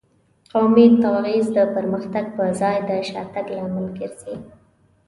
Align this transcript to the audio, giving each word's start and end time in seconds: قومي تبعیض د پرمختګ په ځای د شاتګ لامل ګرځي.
قومي 0.53 0.87
تبعیض 1.03 1.47
د 1.57 1.59
پرمختګ 1.75 2.25
په 2.37 2.43
ځای 2.59 2.77
د 2.89 2.91
شاتګ 3.09 3.45
لامل 3.55 3.87
ګرځي. 3.99 4.35